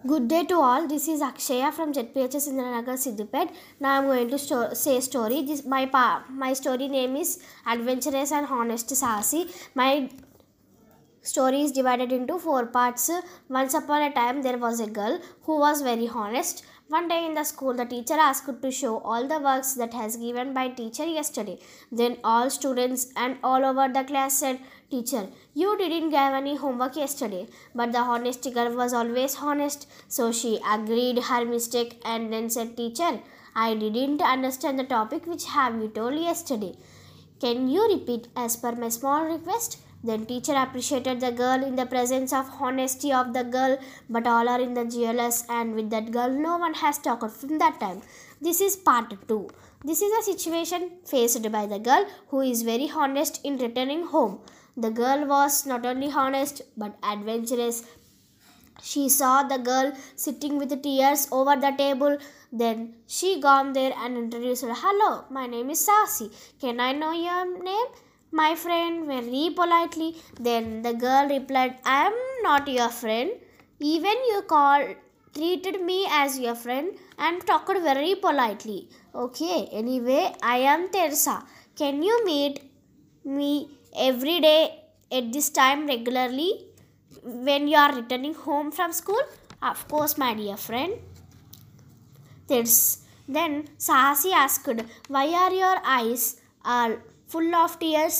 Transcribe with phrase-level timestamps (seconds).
[0.06, 0.88] Good day to all.
[0.88, 3.50] This is Akshaya from ZPHS Indiranagar Siddipet.
[3.80, 5.42] Now I'm going to sto- say story.
[5.42, 9.50] This my pa- my story name is Adventurous and Honest Sasi.
[9.74, 10.08] My
[11.22, 13.10] story is divided into four parts.
[13.48, 16.64] Once upon a time, there was a girl who was very honest.
[16.88, 20.16] One day in the school, the teacher asked to show all the works that has
[20.16, 21.58] given by teacher yesterday.
[21.92, 24.58] Then all students and all over the class said,
[24.90, 30.32] "Teacher, you didn't give any homework yesterday." But the honest girl was always honest, so
[30.32, 33.12] she agreed her mistake and then said, "Teacher,
[33.54, 36.74] I didn't understand the topic which have you told yesterday.
[37.44, 41.84] Can you repeat as per my small request?" Then teacher appreciated the girl in the
[41.84, 46.10] presence of honesty of the girl, but all are in the jealous and with that
[46.10, 48.00] girl no one has talked from that time.
[48.40, 49.50] This is part two.
[49.84, 54.40] This is a situation faced by the girl who is very honest in returning home.
[54.76, 57.84] The girl was not only honest but adventurous.
[58.82, 62.16] She saw the girl sitting with tears over the table.
[62.50, 64.72] Then she gone there and introduced her.
[64.74, 66.30] Hello, my name is Sasi.
[66.58, 67.86] Can I know your name?
[68.32, 70.16] My friend very politely.
[70.38, 73.30] Then the girl replied, I am not your friend.
[73.80, 74.96] Even you called
[75.34, 78.88] treated me as your friend and talked very politely.
[79.14, 81.44] Okay, anyway, I am Teresa.
[81.76, 82.60] Can you meet
[83.24, 86.66] me every day at this time regularly
[87.22, 89.22] when you are returning home from school?
[89.62, 90.94] Of course, my dear friend.
[92.46, 93.04] This.
[93.28, 94.68] Then Saahasi asked,
[95.08, 96.98] Why are your eyes are
[97.30, 98.18] full of tears?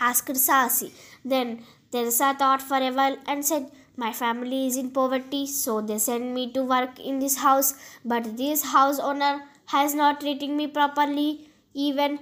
[0.00, 0.90] asked Saahasi.
[1.24, 5.98] Then Teresa thought for a while and said, My family is in poverty, so they
[5.98, 10.66] send me to work in this house, but this house owner has not treating me
[10.66, 12.20] properly, even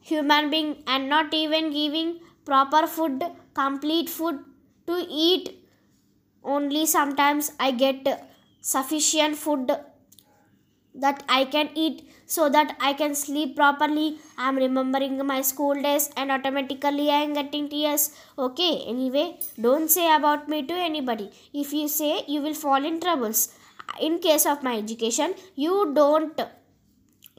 [0.00, 3.22] human being, and not even giving proper food,
[3.54, 4.40] complete food
[4.86, 5.56] to eat.
[6.42, 8.08] Only sometimes I get
[8.60, 9.70] sufficient food
[10.94, 14.18] that I can eat so that I can sleep properly.
[14.38, 18.10] I am remembering my school days and automatically I am getting tears.
[18.38, 21.30] Okay, anyway, don't say about me to anybody.
[21.52, 23.54] If you say, you will fall in troubles.
[24.00, 26.40] In case of my education, you don't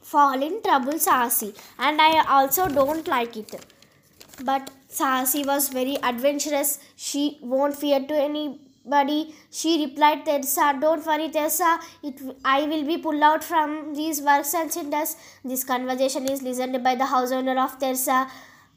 [0.02, 3.64] fall in trouble, Saahasi, and I also don't like it.
[4.44, 6.78] But Saahasi was very adventurous.
[6.96, 8.14] She won't fear to
[8.84, 9.34] anybody.
[9.50, 11.78] She replied, Teresa, don't worry, Teresa.
[12.02, 15.16] It, I will be pulled out from these works and cinders.
[15.44, 18.28] This conversation is listened by the house owner of Teresa.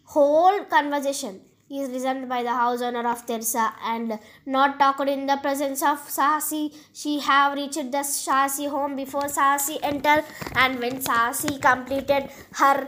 [0.06, 5.38] Whole conversation is listened by the house owner of Teresa and not talked in the
[5.38, 6.74] presence of Saahasi.
[6.94, 10.24] She have reached the Saahasi home before Saahasi entered
[10.56, 12.88] and when Saahasi completed her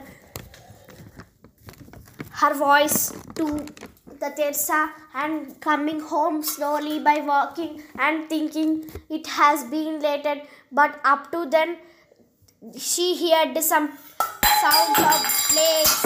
[2.40, 3.66] her voice to
[4.20, 10.42] the Teresa and coming home slowly by walking and thinking it has been lated
[10.72, 11.76] but up to then
[12.76, 13.88] she heard some
[14.60, 15.96] sounds of plates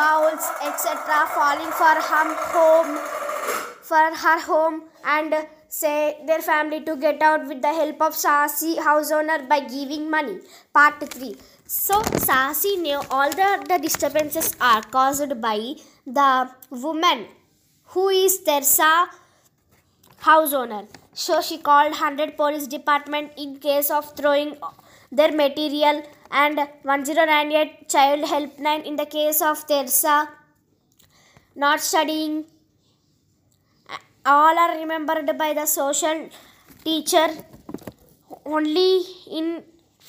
[0.00, 2.92] bowls etc falling for her home
[3.90, 5.34] for her home and
[5.68, 10.10] say their family to get out with the help of Sasi house owner by giving
[10.10, 10.38] money.
[10.74, 11.36] Part 3.
[11.72, 17.26] So Sasi knew all the, the disturbances are caused by the woman
[17.92, 19.08] who is Teresa
[20.16, 20.88] house owner.
[21.12, 24.56] So she called 100 police department in case of throwing
[25.12, 26.02] their material
[26.32, 30.28] and 1098 child helpline in the case of Teresa
[31.54, 32.46] not studying
[34.26, 36.30] all are remembered by the social
[36.82, 37.28] teacher
[38.44, 39.62] only in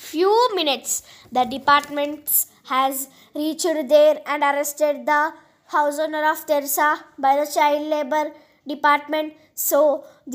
[0.09, 3.07] few minutes the departments has
[3.41, 5.21] reached there and arrested the
[5.73, 6.89] house owner of teresa
[7.25, 8.25] by the child labor
[8.73, 9.33] department
[9.67, 9.81] so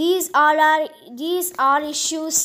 [0.01, 0.85] these all are
[1.23, 2.39] these all issues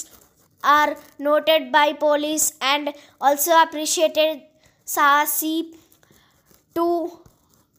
[0.63, 4.41] are noted by police and also appreciated
[4.85, 5.73] Sasi
[6.75, 7.19] to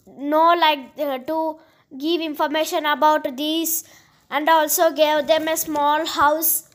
[0.07, 1.59] know like uh, to
[1.99, 3.85] give information about these
[4.31, 6.69] and also gave them a small house.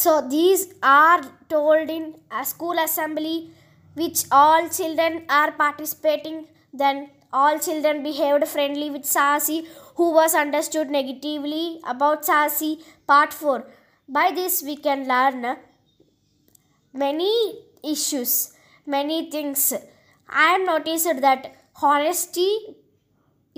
[0.00, 3.50] So these are told in a school assembly
[3.94, 6.46] which all children are participating.
[6.72, 9.66] Then all children behaved friendly with Sasi,
[9.96, 12.80] who was understood negatively about Sasi.
[13.08, 13.66] Part 4.
[14.08, 15.56] By this, we can learn
[16.92, 17.32] many
[17.82, 18.52] issues,
[18.86, 19.72] many things.
[20.28, 22.50] I have noticed that honesty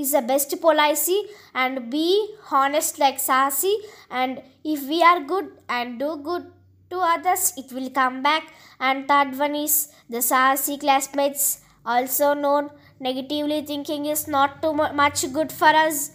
[0.00, 1.22] is the best policy
[1.54, 3.74] and be honest like Sasi.
[4.10, 6.50] And if we are good and do good
[6.90, 8.52] to others, it will come back.
[8.78, 15.32] And third one is the Sasi classmates, also known negatively thinking is not too much
[15.32, 16.12] good for us.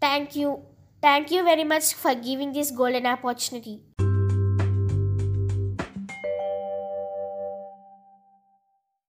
[0.00, 0.62] Thank you.
[1.00, 3.80] Thank you very much for giving this golden opportunity.